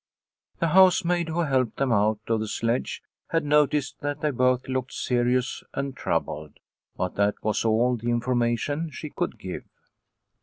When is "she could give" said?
8.89-9.63